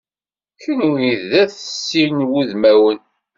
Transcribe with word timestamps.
Kunwi 0.61 1.11
d 1.29 1.31
at 1.43 1.51
sin 1.87 2.17
wudmawen. 2.29 2.99